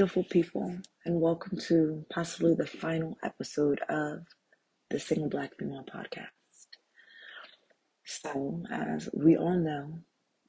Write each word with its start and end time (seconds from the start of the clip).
Beautiful 0.00 0.24
people, 0.24 0.78
and 1.04 1.20
welcome 1.20 1.58
to 1.68 2.06
possibly 2.08 2.54
the 2.54 2.66
final 2.66 3.18
episode 3.22 3.80
of 3.90 4.24
the 4.88 4.98
Single 4.98 5.28
Black 5.28 5.58
Female 5.58 5.84
Podcast. 5.84 6.68
So, 8.06 8.62
as 8.70 9.10
we 9.12 9.36
all 9.36 9.58
know, 9.58 9.98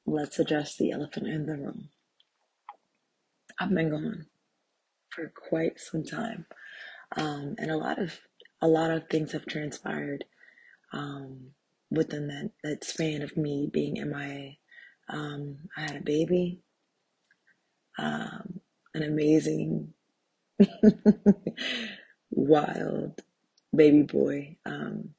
let's 0.06 0.38
address 0.38 0.78
the 0.78 0.90
elephant 0.90 1.26
in 1.26 1.44
the 1.44 1.58
room. 1.58 1.90
I've 3.60 3.74
been 3.74 3.90
gone 3.90 4.24
for 5.10 5.30
quite 5.50 5.78
some 5.78 6.02
time, 6.02 6.46
um, 7.14 7.54
and 7.58 7.70
a 7.70 7.76
lot 7.76 7.98
of 7.98 8.20
a 8.62 8.68
lot 8.68 8.90
of 8.90 9.10
things 9.10 9.32
have 9.32 9.44
transpired 9.44 10.24
um, 10.94 11.50
within 11.90 12.26
that 12.28 12.52
that 12.64 12.84
span 12.84 13.20
of 13.20 13.36
me 13.36 13.68
being 13.70 14.02
MIA. 14.02 14.52
Um, 15.10 15.68
I 15.76 15.82
had 15.82 15.96
a 15.96 16.00
baby. 16.00 16.62
Um, 17.98 18.51
an 18.94 19.02
amazing, 19.02 19.94
wild 22.30 23.20
baby 23.74 24.02
boy. 24.02 24.56
Um, 24.66 25.10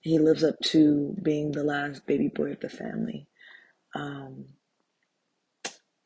he 0.00 0.18
lives 0.18 0.44
up 0.44 0.56
to 0.64 1.16
being 1.22 1.52
the 1.52 1.64
last 1.64 2.06
baby 2.06 2.28
boy 2.28 2.52
of 2.52 2.60
the 2.60 2.68
family. 2.68 3.28
Um, 3.94 4.46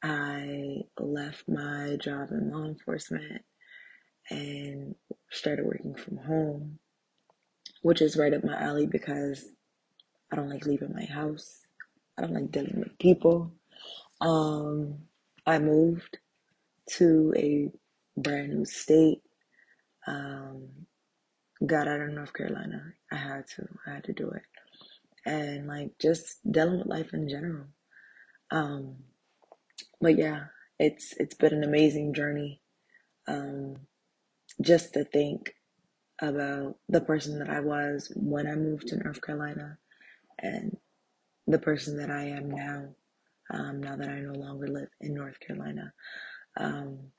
I 0.03 0.83
left 0.99 1.45
my 1.49 1.97
job 2.01 2.31
in 2.31 2.51
law 2.51 2.65
enforcement 2.65 3.43
and 4.31 4.95
started 5.31 5.67
working 5.67 5.95
from 5.95 6.19
home, 6.19 6.79
which 7.83 8.03
is 8.03 8.17
right 8.17 8.35
up 8.35 8.45
my 8.45 8.61
alley 8.61 8.87
because 8.87 9.47
I 10.31 10.37
don't 10.37 10.51
like 10.51 10.67
leaving 10.67 10.93
my 10.95 11.05
house. 11.05 11.61
I 12.19 12.23
don't 12.23 12.35
like 12.35 12.51
dealing 12.51 12.81
with 12.81 12.99
people. 12.99 13.53
Um, 14.21 14.99
I 15.47 15.59
moved 15.59 16.19
to 16.93 17.35
a 17.37 17.71
brand 18.21 18.51
new 18.55 18.65
state. 18.65 19.23
Um, 20.07 20.69
got 21.65 21.89
out 21.89 22.01
of 22.01 22.11
North 22.11 22.35
Carolina. 22.35 22.95
I 23.13 23.17
had 23.17 23.47
to. 23.57 23.69
I 23.87 23.95
had 23.95 24.05
to 24.05 24.13
do 24.13 24.31
it. 24.31 24.43
And 25.27 25.67
like 25.69 25.93
just 26.01 26.41
dealing 26.51 26.79
with 26.79 26.89
life 26.89 27.13
in 27.13 27.29
general. 27.29 27.67
Um, 28.51 28.97
but 30.01 30.19
yeah, 30.19 30.47
it's 30.79 31.15
it's 31.19 31.35
been 31.35 31.55
an 31.55 31.65
amazing 31.65 32.15
journey. 32.15 32.63
Um, 33.29 33.77
just 34.63 34.95
to 34.95 35.05
think 35.05 35.55
about 36.21 36.77
the 36.89 37.01
person 37.01 37.39
that 37.41 37.51
I 37.51 37.61
was 37.61 38.13
when 38.17 38.47
I 38.47 38.55
moved 38.55 38.89
to 38.89 38.97
North 38.97 39.21
Carolina 39.23 39.79
and 40.41 40.77
the 41.47 41.59
person 41.59 41.99
that 41.99 42.11
I 42.11 42.25
am 42.25 42.51
now, 42.51 42.89
um, 43.53 43.83
now 43.83 43.97
that 43.97 44.09
I 44.09 44.21
no 44.21 44.33
longer 44.33 44.69
live 44.69 44.89
in 45.01 45.15
North 45.15 45.39
Carolina. 45.41 45.93
Um, 46.57 47.13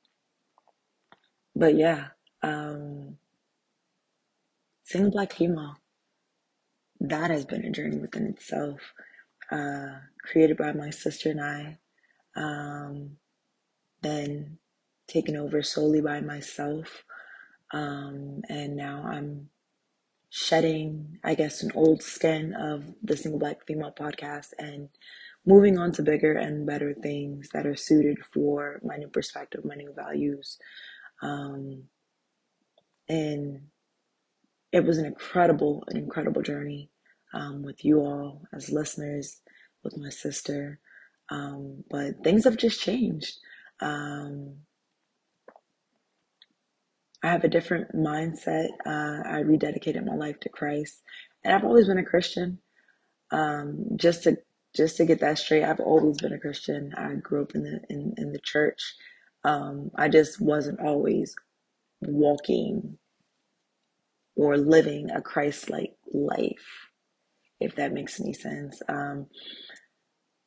but 1.56 1.76
yeah, 1.76 2.08
um, 2.42 3.18
single 4.84 5.12
black 5.12 5.34
female, 5.34 5.78
that 7.00 7.30
has 7.30 7.46
been 7.46 7.66
a 7.66 7.72
journey 7.72 7.98
within 7.98 8.28
itself. 8.28 8.94
Uh, 9.52 10.00
created 10.24 10.58
by 10.58 10.74
my 10.74 10.90
sister 10.90 11.30
and 11.30 11.42
I, 11.42 11.78
um, 12.36 13.18
then 14.02 14.58
taken 15.08 15.38
over 15.38 15.62
solely 15.64 16.02
by 16.02 16.20
myself. 16.20 17.06
Um, 17.72 18.42
and 18.50 18.76
now 18.76 19.04
I'm 19.06 19.50
shedding, 20.30 21.20
I 21.24 21.36
guess, 21.36 21.64
an 21.64 21.72
old 21.76 22.04
skin 22.04 22.54
of 22.54 22.84
the 23.02 23.16
single 23.16 23.40
black 23.40 23.66
female 23.66 23.94
podcast 23.98 24.50
and 24.60 24.90
moving 25.48 25.80
on 25.80 25.94
to 25.94 26.04
bigger 26.04 26.34
and 26.34 26.68
better 26.68 26.94
things 26.96 27.50
that 27.54 27.68
are 27.68 27.78
suited 27.78 28.20
for 28.34 28.82
my 28.84 28.98
new 28.98 29.10
perspective, 29.10 29.66
my 29.66 29.76
new 29.76 29.94
values. 29.96 30.60
Um, 31.24 31.86
and 33.10 33.62
it 34.72 34.86
was 34.86 34.98
an 34.98 35.06
incredible, 35.06 35.84
an 35.88 35.98
incredible 35.98 36.42
journey 36.42 36.92
um, 37.34 37.64
with 37.64 37.86
you 37.86 38.00
all 38.00 38.44
as 38.54 38.72
listeners, 38.72 39.42
with 39.84 39.98
my 39.98 40.10
sister. 40.10 40.80
Um, 41.30 41.84
but 41.90 42.24
things 42.24 42.46
have 42.46 42.58
just 42.58 42.82
changed. 42.82 43.38
Um, 43.82 44.58
I 47.24 47.30
have 47.32 47.44
a 47.44 47.50
different 47.50 47.94
mindset. 47.96 48.70
Uh, 48.86 49.24
I 49.28 49.44
rededicated 49.46 50.06
my 50.06 50.16
life 50.16 50.40
to 50.42 50.50
Christ, 50.50 51.02
and 51.44 51.54
I've 51.54 51.64
always 51.66 51.88
been 51.88 51.98
a 51.98 52.06
Christian. 52.06 52.60
Um, 53.32 53.86
just 53.98 54.24
to 54.24 54.38
just 54.78 54.98
to 54.98 55.06
get 55.06 55.22
that 55.22 55.40
straight, 55.40 55.66
I've 55.66 55.82
always 55.82 56.20
been 56.20 56.34
a 56.34 56.40
Christian. 56.40 56.94
I 56.98 57.16
grew 57.16 57.44
up 57.44 57.56
in 57.56 57.64
the 57.64 57.82
in, 57.90 58.16
in 58.18 58.34
the 58.34 58.40
church. 58.40 58.96
Um, 59.46 59.92
I 59.98 60.10
just 60.10 60.42
wasn't 60.42 60.82
always 60.82 61.36
walking 62.02 63.00
or 64.36 64.58
living 64.58 65.12
a 65.12 65.22
Christ-like 65.22 65.96
life, 66.14 66.90
if 67.60 67.76
that 67.76 67.94
makes 67.94 68.20
any 68.20 68.34
sense. 68.34 68.82
Um, 68.90 69.28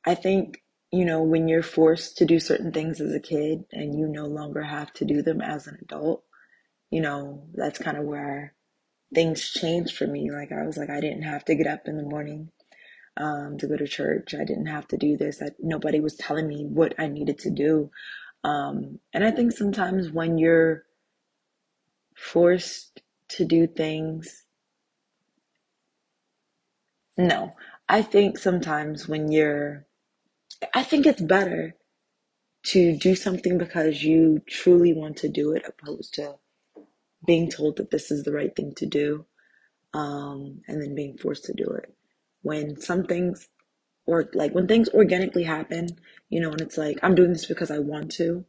I 0.06 0.14
think 0.14 0.62
you 0.92 1.04
know 1.04 1.22
when 1.22 1.48
you're 1.48 1.62
forced 1.62 2.18
to 2.18 2.26
do 2.26 2.40
certain 2.40 2.72
things 2.72 3.00
as 3.00 3.14
a 3.14 3.20
kid 3.20 3.64
and 3.72 3.98
you 3.98 4.08
no 4.08 4.26
longer 4.26 4.62
have 4.62 4.92
to 4.94 5.04
do 5.06 5.22
them 5.22 5.40
as 5.42 5.66
an 5.66 5.78
adult, 5.82 6.24
you 6.90 7.02
know 7.02 7.48
that's 7.54 7.78
kind 7.80 7.98
of 7.98 8.04
where 8.04 8.54
things 9.14 9.50
changed 9.50 9.96
for 9.96 10.06
me. 10.06 10.30
Like 10.32 10.52
I 10.52 10.64
was 10.66 10.76
like 10.76 10.90
I 10.90 11.00
didn't 11.00 11.22
have 11.22 11.44
to 11.46 11.54
get 11.56 11.66
up 11.68 11.82
in 11.86 11.96
the 11.96 12.04
morning 12.04 12.50
um, 13.20 13.58
to 13.58 13.66
go 13.68 13.76
to 13.76 13.86
church. 13.86 14.34
I 14.34 14.44
didn't 14.44 14.66
have 14.66 14.88
to 14.88 14.96
do 14.96 15.16
this. 15.16 15.42
I, 15.42 15.50
nobody 15.60 16.00
was 16.00 16.16
telling 16.16 16.48
me 16.48 16.64
what 16.64 16.94
I 16.98 17.08
needed 17.08 17.38
to 17.40 17.50
do. 17.50 17.90
Um, 18.44 19.00
and 19.12 19.24
I 19.24 19.30
think 19.30 19.52
sometimes 19.52 20.10
when 20.10 20.38
you're 20.38 20.84
forced 22.16 23.02
to 23.30 23.44
do 23.44 23.66
things, 23.66 24.46
no, 27.18 27.54
I 27.88 28.02
think 28.02 28.38
sometimes 28.38 29.06
when 29.06 29.30
you're, 29.30 29.86
I 30.74 30.82
think 30.82 31.06
it's 31.06 31.20
better 31.22 31.76
to 32.64 32.96
do 32.96 33.14
something 33.14 33.58
because 33.58 34.02
you 34.02 34.42
truly 34.48 34.92
want 34.94 35.18
to 35.18 35.28
do 35.28 35.52
it 35.52 35.64
opposed 35.66 36.14
to 36.14 36.36
being 37.26 37.50
told 37.50 37.76
that 37.76 37.90
this 37.90 38.10
is 38.10 38.24
the 38.24 38.32
right 38.32 38.54
thing 38.56 38.74
to 38.76 38.86
do 38.86 39.26
um, 39.94 40.60
and 40.68 40.82
then 40.82 40.94
being 40.94 41.16
forced 41.18 41.44
to 41.44 41.54
do 41.54 41.66
it 41.66 41.94
when 42.42 42.80
some 42.80 43.04
things 43.04 43.48
or 44.06 44.28
like 44.34 44.52
when 44.54 44.66
things 44.66 44.88
organically 44.90 45.44
happen, 45.44 45.88
you 46.28 46.40
know, 46.40 46.50
and 46.50 46.60
it's 46.60 46.78
like 46.78 46.98
I'm 47.02 47.14
doing 47.14 47.32
this 47.32 47.46
because 47.46 47.70
I 47.70 47.78
want 47.78 48.10
to, 48.12 48.44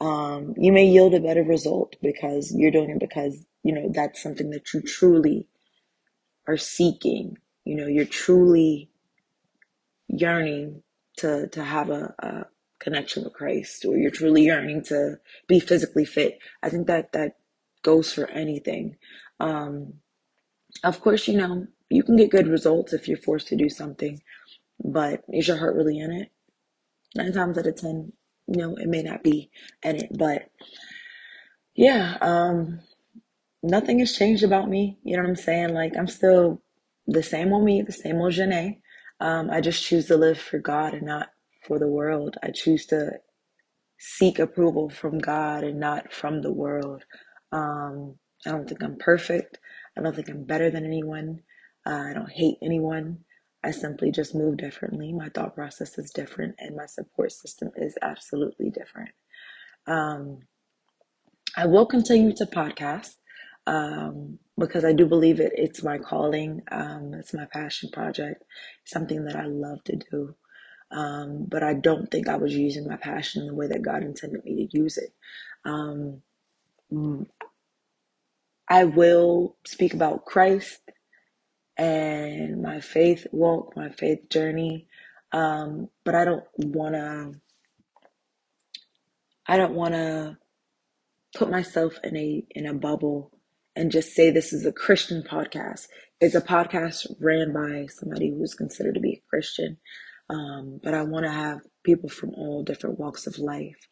um, 0.00 0.54
you 0.56 0.72
may 0.72 0.86
yield 0.86 1.14
a 1.14 1.20
better 1.20 1.42
result 1.42 1.96
because 2.02 2.54
you're 2.54 2.70
doing 2.70 2.90
it 2.90 3.00
because 3.00 3.44
you 3.62 3.74
know 3.74 3.90
that's 3.92 4.22
something 4.22 4.50
that 4.50 4.72
you 4.72 4.82
truly 4.82 5.48
are 6.46 6.56
seeking. 6.56 7.38
You 7.64 7.76
know, 7.76 7.86
you're 7.86 8.04
truly 8.04 8.90
yearning 10.08 10.82
to 11.18 11.48
to 11.48 11.64
have 11.64 11.90
a, 11.90 12.14
a 12.20 12.46
connection 12.78 13.24
with 13.24 13.34
Christ, 13.34 13.84
or 13.84 13.96
you're 13.96 14.10
truly 14.10 14.44
yearning 14.44 14.82
to 14.84 15.16
be 15.46 15.60
physically 15.60 16.04
fit. 16.04 16.38
I 16.62 16.70
think 16.70 16.86
that 16.86 17.12
that 17.12 17.36
goes 17.82 18.12
for 18.12 18.28
anything. 18.28 18.96
Um, 19.38 19.94
of 20.84 21.00
course, 21.00 21.28
you 21.28 21.36
know, 21.36 21.66
you 21.90 22.02
can 22.04 22.16
get 22.16 22.30
good 22.30 22.48
results 22.48 22.92
if 22.94 23.08
you're 23.08 23.18
forced 23.18 23.48
to 23.48 23.56
do 23.56 23.68
something, 23.68 24.20
but 24.84 25.22
is 25.32 25.48
your 25.48 25.58
heart 25.58 25.76
really 25.76 25.98
in 25.98 26.12
it? 26.12 26.30
Nine 27.16 27.32
times 27.32 27.58
out 27.58 27.66
of 27.66 27.76
ten, 27.76 28.12
you 28.48 28.58
know, 28.58 28.76
it 28.76 28.88
may 28.88 29.02
not 29.02 29.22
be 29.22 29.50
in 29.84 29.96
it, 29.96 30.08
but 30.18 30.50
yeah, 31.76 32.18
um, 32.20 32.80
nothing 33.62 34.00
has 34.00 34.16
changed 34.16 34.44
about 34.44 34.68
me. 34.68 34.98
You 35.04 35.16
know 35.16 35.24
what 35.24 35.30
I'm 35.30 35.36
saying? 35.36 35.74
Like 35.74 35.96
I'm 35.98 36.08
still 36.08 36.62
the 37.06 37.22
same 37.22 37.52
old 37.52 37.64
me, 37.64 37.82
the 37.82 37.92
same 37.92 38.16
old 38.16 38.32
Zhene. 38.34 38.78
Um, 39.20 39.50
I 39.50 39.60
just 39.60 39.84
choose 39.84 40.06
to 40.06 40.16
live 40.16 40.38
for 40.38 40.58
God 40.60 40.94
and 40.94 41.06
not 41.06 41.28
for 41.66 41.78
the 41.78 41.88
world. 41.88 42.36
I 42.42 42.50
choose 42.52 42.86
to 42.86 43.12
seek 43.98 44.38
approval 44.38 44.90
from 44.90 45.18
God 45.18 45.64
and 45.64 45.80
not 45.80 46.12
from 46.12 46.42
the 46.42 46.52
world. 46.52 47.04
Um, 47.52 48.16
I 48.46 48.50
don't 48.50 48.68
think 48.68 48.82
I'm 48.82 48.96
perfect. 48.96 49.58
I 49.96 50.02
don't 50.02 50.14
think 50.16 50.28
I'm 50.28 50.44
better 50.44 50.70
than 50.70 50.84
anyone. 50.86 51.40
Uh, 51.86 52.10
I 52.10 52.12
don't 52.12 52.30
hate 52.30 52.56
anyone. 52.62 53.18
I 53.62 53.72
simply 53.72 54.10
just 54.10 54.34
move 54.34 54.56
differently. 54.56 55.12
My 55.12 55.28
thought 55.28 55.54
process 55.54 55.98
is 55.98 56.10
different, 56.10 56.56
and 56.58 56.76
my 56.76 56.86
support 56.86 57.32
system 57.32 57.70
is 57.76 57.96
absolutely 58.00 58.70
different. 58.70 59.10
Um, 59.86 60.40
I 61.56 61.66
will 61.66 61.86
continue 61.86 62.32
to 62.36 62.46
podcast 62.46 63.16
um, 63.66 64.38
because 64.58 64.84
I 64.84 64.92
do 64.92 65.06
believe 65.06 65.40
it. 65.40 65.52
It's 65.54 65.82
my 65.82 65.98
calling. 65.98 66.62
Um, 66.70 67.12
it's 67.14 67.34
my 67.34 67.46
passion 67.52 67.90
project. 67.92 68.44
Something 68.84 69.24
that 69.24 69.36
I 69.36 69.46
love 69.46 69.82
to 69.84 69.96
do. 69.96 70.34
Um, 70.92 71.46
but 71.48 71.62
I 71.62 71.74
don't 71.74 72.10
think 72.10 72.28
I 72.28 72.36
was 72.36 72.54
using 72.54 72.86
my 72.88 72.96
passion 72.96 73.46
the 73.46 73.54
way 73.54 73.68
that 73.68 73.82
God 73.82 74.02
intended 74.02 74.44
me 74.44 74.66
to 74.66 74.78
use 74.78 74.98
it. 74.98 75.12
Um, 75.64 76.22
I 78.68 78.84
will 78.84 79.56
speak 79.66 79.94
about 79.94 80.24
Christ 80.24 80.80
and 81.80 82.60
my 82.60 82.78
faith 82.80 83.26
walk, 83.32 83.74
my 83.74 83.88
faith 83.88 84.28
journey. 84.28 84.86
Um, 85.32 85.88
but 86.04 86.14
I 86.14 86.26
don't 86.26 86.44
want 86.58 86.94
to, 86.94 87.32
I 89.46 89.56
don't 89.56 89.74
want 89.74 89.94
to 89.94 90.36
put 91.34 91.50
myself 91.50 91.94
in 92.04 92.16
a 92.16 92.44
in 92.50 92.66
a 92.66 92.74
bubble 92.74 93.32
and 93.74 93.90
just 93.90 94.12
say 94.14 94.30
this 94.30 94.52
is 94.52 94.66
a 94.66 94.72
Christian 94.72 95.22
podcast. 95.22 95.86
It's 96.20 96.34
a 96.34 96.42
podcast 96.42 97.06
ran 97.18 97.54
by 97.54 97.86
somebody 97.86 98.28
who's 98.28 98.54
considered 98.54 98.94
to 98.96 99.00
be 99.00 99.14
a 99.14 99.30
Christian, 99.30 99.78
um, 100.28 100.80
but 100.82 100.92
I 100.92 101.02
want 101.02 101.24
to 101.24 101.32
have 101.32 101.62
people 101.82 102.10
from 102.10 102.34
all 102.34 102.62
different 102.62 102.98
walks 102.98 103.26
of 103.26 103.38
life 103.38 103.88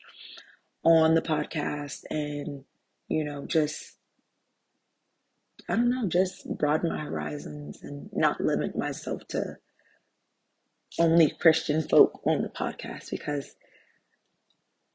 on 0.85 1.15
the 1.15 1.23
podcast, 1.23 2.03
and 2.11 2.65
you 3.09 3.25
know, 3.25 3.47
just 3.47 3.98
I 5.69 5.77
don't 5.77 5.91
know, 5.91 6.09
just 6.09 6.49
broaden 6.59 6.91
my 6.91 7.01
horizons 7.01 7.81
and 7.83 8.09
not 8.13 8.41
limit 8.41 8.77
myself 8.77 9.27
to 9.29 9.59
only 10.99 11.31
Christian 11.31 11.83
folk 11.83 12.21
on 12.25 12.43
the 12.43 12.49
podcast 12.49 13.11
because 13.11 13.57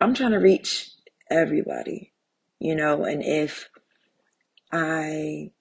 I'm 0.01 0.13
trying 0.13 0.31
to 0.31 0.37
reach 0.37 0.89
everybody, 1.29 2.13
you 2.59 2.75
know, 2.75 3.03
and 3.05 3.23
if 3.23 3.69
I 4.71 5.51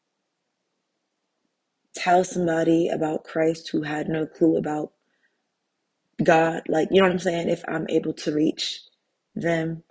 tell 1.95 2.25
somebody 2.25 2.89
about 2.89 3.25
Christ 3.25 3.69
who 3.71 3.83
had 3.83 4.09
no 4.09 4.27
clue 4.27 4.57
about 4.57 4.93
God, 6.23 6.63
like, 6.69 6.89
you 6.91 7.01
know 7.01 7.07
what 7.09 7.13
I'm 7.13 7.19
saying? 7.19 7.49
If 7.51 7.63
I'm 7.69 7.87
able 7.89 8.15
to 8.15 8.35
reach 8.35 8.83
them 9.35 9.83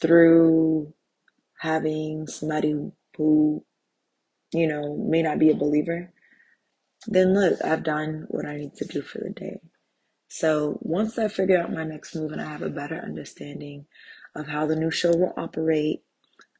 through 0.00 0.92
having 1.58 2.26
somebody 2.26 2.92
who, 3.16 3.64
you 4.52 4.66
know, 4.66 4.96
may 4.96 5.22
not 5.22 5.38
be 5.38 5.50
a 5.50 5.54
believer, 5.54 6.12
then 7.06 7.34
look, 7.34 7.62
I've 7.64 7.82
done 7.82 8.26
what 8.28 8.46
I 8.46 8.56
need 8.56 8.74
to 8.76 8.84
do 8.84 9.02
for 9.02 9.18
the 9.18 9.30
day. 9.30 9.60
So 10.28 10.78
once 10.82 11.18
I 11.18 11.28
figure 11.28 11.60
out 11.60 11.72
my 11.72 11.84
next 11.84 12.14
move 12.14 12.32
and 12.32 12.40
I 12.40 12.46
have 12.46 12.62
a 12.62 12.70
better 12.70 12.96
understanding 12.96 13.86
of 14.34 14.46
how 14.46 14.66
the 14.66 14.76
new 14.76 14.90
show 14.90 15.16
will 15.16 15.34
operate, 15.36 16.02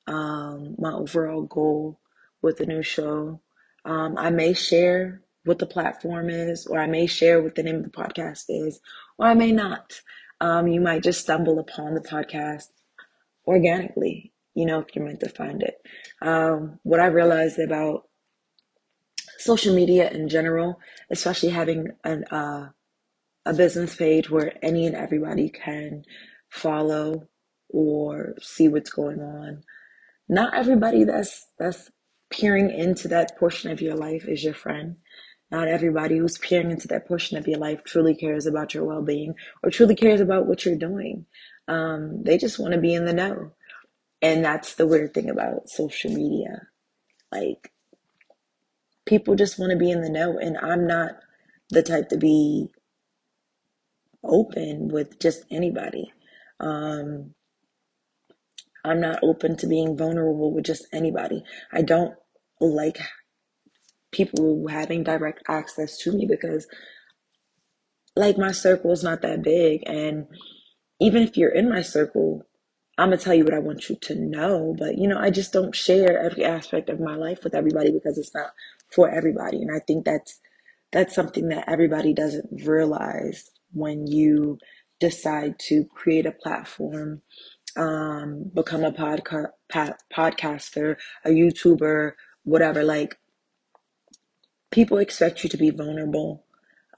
um, 0.07 0.75
my 0.79 0.93
overall 0.93 1.43
goal 1.43 2.01
with 2.43 2.57
the 2.57 2.67
new 2.67 2.83
show, 2.83 3.41
um, 3.85 4.17
I 4.19 4.31
may 4.31 4.55
share 4.55 5.23
what 5.45 5.59
the 5.59 5.67
platform 5.67 6.29
is, 6.29 6.67
or 6.67 6.79
I 6.79 6.87
may 6.87 7.07
share 7.07 7.41
what 7.41 7.55
the 7.55 7.63
name 7.63 7.77
of 7.77 7.85
the 7.85 7.91
podcast 7.91 8.45
is, 8.49 8.81
or 9.19 9.27
I 9.27 9.35
may 9.35 9.53
not. 9.53 10.01
Um, 10.41 10.69
you 10.69 10.81
might 10.81 11.03
just 11.03 11.21
stumble 11.21 11.59
upon 11.59 11.95
the 11.95 12.01
podcast 12.01 12.69
organically, 13.47 14.33
you 14.55 14.67
know, 14.67 14.81
if 14.81 14.95
you're 14.95 15.05
meant 15.05 15.21
to 15.21 15.29
find 15.29 15.63
it. 15.63 15.77
Um, 16.23 16.79
what 16.83 17.01
I 17.01 17.07
realized 17.07 17.59
about 17.59 18.05
social 19.39 19.75
media 19.75 20.11
in 20.11 20.29
general, 20.29 20.81
especially 21.11 21.51
having 21.51 21.89
an 22.05 22.25
uh, 22.25 22.71
a 23.47 23.55
business 23.55 23.97
page 23.97 24.31
where 24.31 24.53
any 24.63 24.87
and 24.87 24.95
everybody 24.95 25.49
can 25.49 26.05
follow 26.49 27.29
or 27.69 28.35
see 28.41 28.69
what's 28.69 28.91
going 28.91 29.21
on. 29.21 29.63
Not 30.29 30.55
everybody 30.55 31.05
that's 31.05 31.47
that's 31.59 31.91
peering 32.31 32.71
into 32.71 33.09
that 33.09 33.37
portion 33.39 33.71
of 33.71 33.81
your 33.81 33.97
life 33.97 34.27
is 34.29 34.45
your 34.45 34.55
friend. 34.55 34.97
Not 35.51 35.67
everybody 35.67 36.19
who's 36.19 36.39
peering 36.39 36.71
into 36.71 36.87
that 36.89 37.09
portion 37.09 37.37
of 37.37 37.49
your 37.49 37.59
life 37.59 37.83
truly 37.85 38.15
cares 38.15 38.47
about 38.47 38.75
your 38.75 38.85
well 38.85 39.03
being 39.03 39.35
or 39.63 39.71
truly 39.71 39.97
cares 39.97 40.21
about 40.21 40.47
what 40.47 40.65
you're 40.65 40.77
doing. 40.77 41.27
Um, 41.67 42.23
they 42.23 42.39
just 42.39 42.59
want 42.59 42.75
to 42.75 42.81
be 42.81 42.95
in 42.95 43.05
the 43.05 43.13
know. 43.13 43.53
And 44.23 44.45
that's 44.45 44.75
the 44.75 44.87
weird 44.87 45.15
thing 45.15 45.31
about 45.31 45.69
social 45.69 46.13
media. 46.13 46.69
Like, 47.33 47.73
people 49.07 49.35
just 49.37 49.59
want 49.59 49.73
to 49.73 49.79
be 49.79 49.91
in 49.91 50.03
the 50.03 50.11
know. 50.11 50.39
And 50.39 50.59
I'm 50.59 50.87
not 50.87 51.13
the 51.71 51.83
type 51.83 52.09
to 52.11 52.19
be 52.19 52.69
open 54.25 54.89
with 54.89 55.19
just 55.21 55.45
anybody. 55.51 56.13
Um, 56.61 57.35
I'm 58.85 59.01
not 59.01 59.21
open 59.23 59.57
to 59.59 59.67
being 59.67 59.97
vulnerable 59.97 60.53
with 60.53 60.65
just 60.65 60.87
anybody. 60.93 61.45
I 61.73 61.83
don't 61.83 62.15
like 62.61 62.99
people 64.13 64.67
having 64.69 65.05
direct 65.05 65.43
access 65.49 65.99
to 65.99 66.13
me 66.13 66.27
because, 66.27 66.67
like, 68.17 68.39
my 68.39 68.53
circle 68.53 68.93
is 68.93 69.03
not 69.03 69.23
that 69.23 69.43
big. 69.43 69.83
And 69.87 70.27
even 71.01 71.23
if 71.23 71.37
you're 71.37 71.55
in 71.55 71.69
my 71.69 71.83
circle, 71.83 72.47
I'm 73.01 73.09
gonna 73.09 73.17
tell 73.17 73.35
you 73.35 73.45
what 73.45 73.55
I 73.55 73.61
want 73.61 73.89
you 73.89 73.97
to 73.97 74.15
know. 74.15 74.77
But, 74.79 74.99
you 74.99 75.09
know, 75.09 75.19
I 75.19 75.31
just 75.31 75.55
don't 75.55 75.75
share 75.75 76.19
every 76.21 76.45
aspect 76.45 76.91
of 76.91 77.01
my 77.01 77.17
life 77.17 77.45
with 77.45 77.55
everybody 77.55 77.91
because 77.93 78.19
it's 78.19 78.35
not 78.35 78.53
for 78.93 79.11
everybody. 79.11 79.63
And 79.63 79.75
I 79.75 79.81
think 79.81 80.05
that's 80.05 80.41
that's 80.93 81.15
something 81.15 81.49
that 81.49 81.65
everybody 81.69 82.13
doesn't 82.13 82.67
realize 82.67 83.51
when 83.73 84.07
you 84.07 84.59
decide 85.01 85.59
to 85.61 85.87
create 85.87 86.27
a 86.27 86.33
platform, 86.33 87.23
um, 87.77 88.51
become 88.55 88.85
a 88.85 88.93
podca- 88.93 89.53
podcaster, 90.13 90.97
a 91.25 91.31
YouTuber, 91.31 92.13
whatever. 92.45 92.85
Like, 92.85 93.19
people 94.71 94.99
expect 94.99 95.43
you 95.45 95.51
to 95.51 95.57
be 95.57 95.71
vulnerable, 95.71 96.45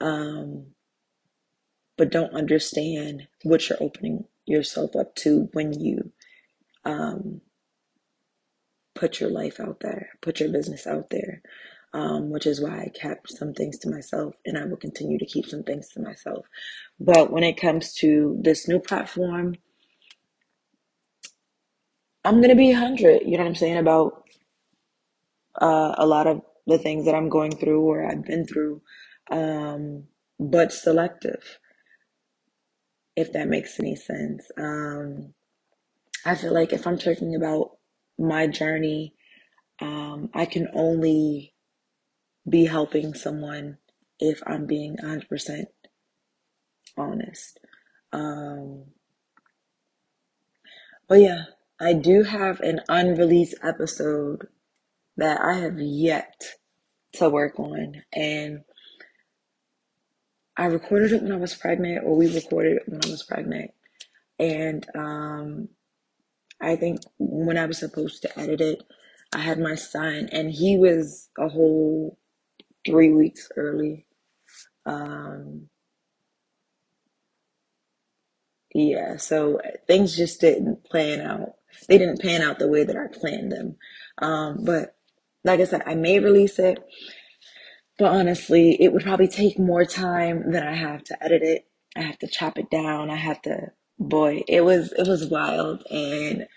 um, 0.01 0.67
but 1.97 2.11
don't 2.11 2.33
understand 2.33 3.27
what 3.43 3.69
you're 3.69 3.81
opening 3.81 4.25
yourself 4.45 4.95
up 4.95 5.15
to 5.15 5.49
when 5.53 5.73
you 5.79 6.11
um, 6.85 7.41
put 8.95 9.19
your 9.19 9.29
life 9.31 9.59
out 9.59 9.81
there, 9.81 10.09
put 10.21 10.39
your 10.39 10.49
business 10.51 10.87
out 10.87 11.09
there 11.11 11.33
um, 11.93 12.29
which 12.31 12.47
is 12.47 12.61
why 12.61 12.81
I 12.81 12.91
kept 12.93 13.31
some 13.31 13.53
things 13.53 13.77
to 13.79 13.89
myself 13.89 14.35
and 14.45 14.57
I 14.57 14.65
will 14.65 14.77
continue 14.77 15.19
to 15.19 15.25
keep 15.25 15.47
some 15.47 15.63
things 15.63 15.89
to 15.89 16.01
myself. 16.01 16.45
But 16.99 17.31
when 17.31 17.43
it 17.43 17.59
comes 17.61 17.93
to 17.95 18.37
this 18.41 18.67
new 18.67 18.79
platform, 18.79 19.55
I'm 22.25 22.37
going 22.37 22.49
to 22.49 22.55
be 22.55 22.71
100, 22.73 23.23
you 23.23 23.33
know 23.37 23.43
what 23.43 23.49
I'm 23.49 23.55
saying, 23.55 23.77
about 23.77 24.23
uh, 25.61 25.95
a 25.97 26.05
lot 26.05 26.27
of 26.27 26.41
the 26.67 26.79
things 26.79 27.05
that 27.05 27.15
I'm 27.15 27.29
going 27.29 27.51
through 27.55 27.81
or 27.81 28.05
I've 28.07 28.25
been 28.25 28.45
through, 28.47 28.81
um, 29.31 30.05
but 30.39 30.73
selective, 30.73 31.59
if 33.15 33.33
that 33.33 33.47
makes 33.47 33.79
any 33.79 33.95
sense. 33.95 34.49
Um, 34.57 35.33
I 36.25 36.35
feel 36.35 36.53
like 36.53 36.73
if 36.73 36.87
I'm 36.87 36.97
talking 36.97 37.35
about 37.35 37.77
my 38.17 38.47
journey, 38.47 39.13
um, 39.81 40.29
I 40.33 40.45
can 40.45 40.67
only 40.73 41.53
be 42.47 42.65
helping 42.65 43.13
someone 43.13 43.77
if 44.19 44.41
I'm 44.45 44.65
being 44.65 44.97
100% 45.03 45.65
honest. 46.97 47.59
Um, 48.11 48.85
but 51.07 51.21
yeah, 51.21 51.43
I 51.79 51.93
do 51.93 52.23
have 52.23 52.59
an 52.61 52.81
unreleased 52.89 53.55
episode 53.63 54.47
that 55.17 55.41
I 55.41 55.55
have 55.55 55.79
yet 55.79 56.43
to 57.13 57.29
work 57.29 57.59
on. 57.59 58.03
And 58.13 58.61
I 60.57 60.65
recorded 60.65 61.11
it 61.13 61.23
when 61.23 61.31
I 61.31 61.37
was 61.37 61.55
pregnant, 61.55 62.05
or 62.05 62.15
we 62.15 62.33
recorded 62.33 62.77
it 62.77 62.83
when 62.87 63.01
I 63.03 63.09
was 63.09 63.23
pregnant. 63.23 63.71
And 64.39 64.85
um, 64.95 65.69
I 66.61 66.75
think 66.75 67.01
when 67.19 67.57
I 67.57 67.65
was 67.65 67.79
supposed 67.79 68.21
to 68.23 68.39
edit 68.39 68.61
it, 68.61 68.83
I 69.33 69.39
had 69.39 69.59
my 69.59 69.75
son, 69.75 70.29
and 70.31 70.51
he 70.51 70.77
was 70.77 71.29
a 71.37 71.49
whole 71.49 72.19
three 72.85 73.11
weeks 73.11 73.49
early. 73.57 74.05
Um, 74.85 75.69
yeah, 78.73 79.17
so 79.17 79.59
things 79.87 80.15
just 80.15 80.41
didn't 80.41 80.83
plan 80.85 81.21
out. 81.21 81.55
They 81.87 81.97
didn't 81.97 82.21
pan 82.21 82.41
out 82.41 82.59
the 82.59 82.67
way 82.67 82.83
that 82.83 82.97
I 82.97 83.07
planned 83.11 83.51
them. 83.51 83.77
Um, 84.19 84.63
but 84.63 84.95
like 85.43 85.59
I 85.59 85.65
said, 85.65 85.83
I 85.85 85.95
may 85.95 86.19
release 86.19 86.59
it, 86.59 86.79
but 87.99 88.11
honestly, 88.11 88.77
it 88.81 88.93
would 88.93 89.03
probably 89.03 89.27
take 89.27 89.59
more 89.59 89.85
time 89.85 90.51
than 90.51 90.67
I 90.67 90.75
have 90.75 91.03
to 91.05 91.23
edit 91.23 91.43
it. 91.43 91.67
I 91.95 92.01
have 92.01 92.19
to 92.19 92.27
chop 92.27 92.57
it 92.57 92.69
down. 92.71 93.09
I 93.09 93.15
have 93.15 93.41
to, 93.43 93.71
boy, 93.99 94.43
it 94.47 94.61
was, 94.61 94.91
it 94.93 95.07
was 95.07 95.27
wild. 95.29 95.83
And 95.91 96.47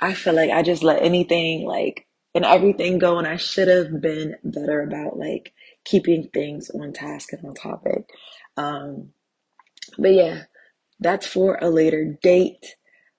I 0.00 0.14
feel 0.14 0.34
like 0.34 0.50
I 0.50 0.62
just 0.62 0.82
let 0.82 1.02
anything 1.02 1.64
like, 1.66 2.06
and 2.34 2.44
everything 2.44 2.98
go. 2.98 3.18
And 3.18 3.26
I 3.26 3.36
should 3.36 3.68
have 3.68 4.00
been 4.00 4.36
better 4.44 4.82
about 4.82 5.18
like 5.18 5.52
keeping 5.84 6.30
things 6.32 6.70
on 6.70 6.92
task 6.92 7.32
and 7.32 7.44
on 7.44 7.54
topic. 7.54 8.08
Um, 8.56 9.10
but 9.98 10.12
yeah, 10.14 10.44
that's 11.00 11.26
for 11.26 11.58
a 11.60 11.70
later 11.70 12.18
date. 12.22 12.76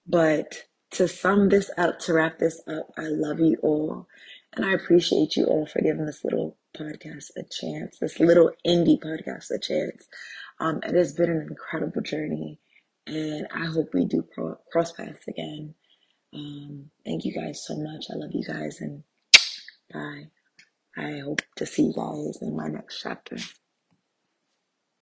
But 0.07 0.63
to 0.91 1.07
sum 1.07 1.49
this 1.49 1.69
up, 1.77 1.99
to 1.99 2.13
wrap 2.13 2.39
this 2.39 2.61
up, 2.67 2.91
I 2.97 3.03
love 3.03 3.39
you 3.39 3.57
all. 3.63 4.07
And 4.55 4.65
I 4.65 4.73
appreciate 4.73 5.35
you 5.35 5.45
all 5.45 5.65
for 5.65 5.81
giving 5.81 6.05
this 6.05 6.23
little 6.23 6.57
podcast 6.77 7.31
a 7.35 7.43
chance, 7.43 7.97
this 7.99 8.19
little 8.19 8.51
indie 8.65 8.99
podcast 8.99 9.49
a 9.51 9.59
chance. 9.59 10.07
Um, 10.59 10.79
it 10.83 10.93
has 10.93 11.13
been 11.13 11.31
an 11.31 11.47
incredible 11.49 12.01
journey, 12.01 12.59
and 13.07 13.47
I 13.53 13.65
hope 13.65 13.89
we 13.93 14.05
do 14.05 14.23
cross 14.71 14.91
paths 14.91 15.27
again. 15.27 15.73
Um, 16.33 16.91
thank 17.03 17.25
you 17.25 17.33
guys 17.33 17.65
so 17.65 17.75
much. 17.75 18.05
I 18.11 18.15
love 18.15 18.31
you 18.33 18.43
guys, 18.43 18.79
and 18.79 19.03
bye. 19.91 20.27
I 20.95 21.19
hope 21.19 21.41
to 21.57 21.65
see 21.65 21.87
you 21.87 21.93
guys 21.93 22.37
in 22.41 22.55
my 22.55 22.67
next 22.67 23.01
chapter. 23.01 23.37